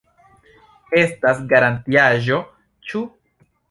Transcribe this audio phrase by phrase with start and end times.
[1.01, 2.43] Estas garantiaĵo,
[2.91, 3.09] ĉu?